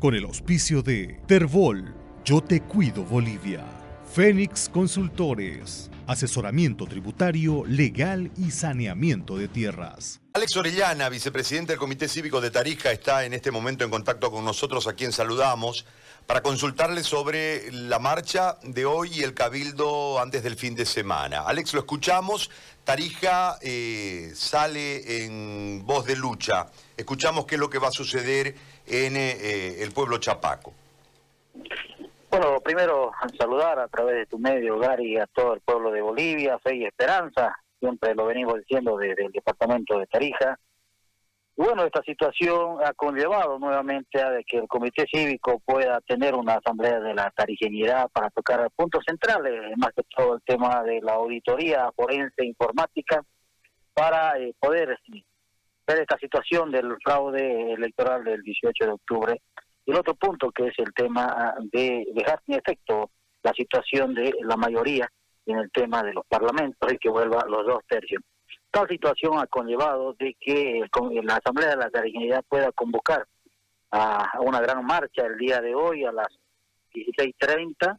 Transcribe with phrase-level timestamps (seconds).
[0.00, 1.94] con el auspicio de Terbol,
[2.24, 3.62] Yo Te Cuido Bolivia,
[4.10, 10.22] Fénix Consultores, asesoramiento tributario, legal y saneamiento de tierras.
[10.32, 14.42] Alex Orellana, vicepresidente del Comité Cívico de Tarija, está en este momento en contacto con
[14.42, 15.84] nosotros, a quien saludamos,
[16.30, 21.40] para consultarle sobre la marcha de hoy y el cabildo antes del fin de semana.
[21.40, 22.52] Alex, lo escuchamos.
[22.84, 26.68] Tarija eh, sale en voz de lucha.
[26.96, 28.54] Escuchamos qué es lo que va a suceder
[28.86, 30.72] en eh, el pueblo chapaco.
[32.30, 36.60] Bueno, primero saludar a través de tu medio, Gary, a todo el pueblo de Bolivia,
[36.60, 40.56] fe y esperanza, siempre lo venimos diciendo desde el departamento de Tarija.
[41.62, 47.00] Bueno, esta situación ha conllevado nuevamente a que el Comité Cívico pueda tener una asamblea
[47.00, 51.92] de la tarigenidad para tocar puntos centrales, más que todo el tema de la auditoría
[51.94, 53.22] forense informática,
[53.92, 54.98] para eh, poder
[55.86, 59.42] ver esta situación del fraude electoral del 18 de octubre
[59.84, 63.10] y el otro punto que es el tema ah, de dejar sin efecto
[63.42, 65.10] la situación de la mayoría
[65.44, 68.22] en el tema de los parlamentos y que vuelva los dos tercios.
[68.70, 70.84] Tal situación ha conllevado de que
[71.24, 73.26] la Asamblea de la Dignidad pueda convocar
[73.90, 76.28] a una gran marcha el día de hoy a las
[76.94, 77.98] 16.30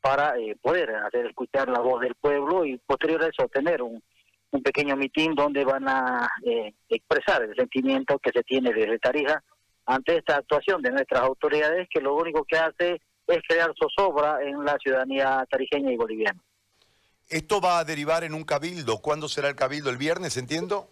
[0.00, 4.02] para eh, poder hacer escuchar la voz del pueblo y posterior a eso tener un,
[4.50, 9.42] un pequeño mitin donde van a eh, expresar el sentimiento que se tiene desde Tarija
[9.86, 14.64] ante esta actuación de nuestras autoridades que lo único que hace es crear zozobra en
[14.64, 16.40] la ciudadanía tarijeña y boliviana.
[17.28, 18.98] ¿Esto va a derivar en un cabildo?
[18.98, 19.90] ¿Cuándo será el cabildo?
[19.90, 20.88] ¿El viernes, entiendo?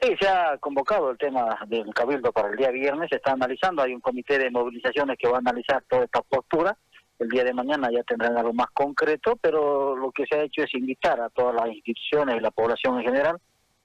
[0.00, 3.82] Sí, se ha convocado el tema del cabildo para el día viernes, se está analizando,
[3.82, 6.76] hay un comité de movilizaciones que va a analizar toda esta postura,
[7.20, 10.62] el día de mañana ya tendrán algo más concreto, pero lo que se ha hecho
[10.62, 13.40] es invitar a todas las instituciones y la población en general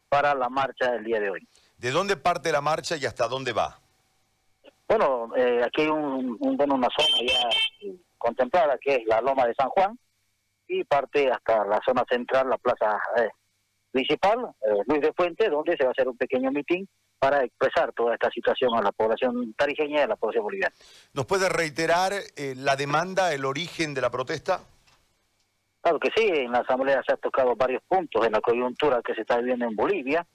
[0.10, 1.48] para la marcha del día de hoy.
[1.78, 3.80] ¿De dónde parte la marcha y hasta dónde va?
[4.88, 9.54] Bueno, eh, aquí hay un, bueno, una zona ya contemplada que es la Loma de
[9.54, 10.00] San Juan
[10.68, 13.30] y parte hasta la zona central, la plaza eh,
[13.92, 16.88] principal, eh, Luis de Fuente, donde se va a hacer un pequeño mitin
[17.20, 20.76] para expresar toda esta situación a la población tarijeña y a la población boliviana.
[21.14, 24.60] ¿Nos puede reiterar la demanda, el origen de la protesta?
[25.82, 29.16] Claro que sí, en la Asamblea se han tocado varios puntos en la coyuntura que
[29.16, 30.28] se está viviendo en Bolivia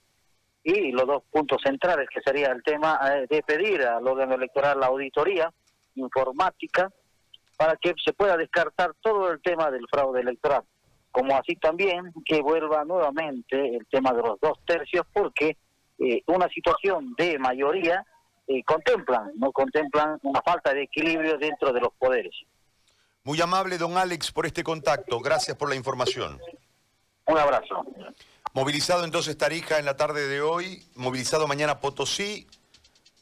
[0.62, 4.78] y los dos puntos centrales, que sería el tema eh, de pedir al órgano electoral
[4.80, 5.52] la auditoría
[5.96, 6.90] informática
[7.62, 10.64] para que se pueda descartar todo el tema del fraude electoral,
[11.12, 15.56] como así también que vuelva nuevamente el tema de los dos tercios, porque
[16.00, 18.04] eh, una situación de mayoría
[18.48, 22.34] eh, contemplan, no contemplan una falta de equilibrio dentro de los poderes.
[23.22, 25.20] Muy amable, don Alex, por este contacto.
[25.20, 26.40] Gracias por la información.
[27.26, 27.84] Un abrazo.
[28.54, 32.48] Movilizado entonces Tarija en la tarde de hoy, movilizado mañana Potosí.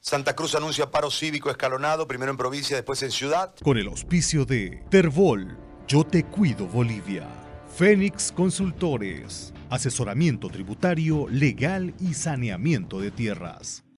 [0.02, 3.54] Santa Cruz anuncia paro cívico escalonado, primero en provincia, después en ciudad.
[3.62, 7.28] Con el auspicio de Terbol, Yo Te Cuido Bolivia.
[7.76, 13.84] Fénix Consultores, asesoramiento tributario, legal y saneamiento de tierras.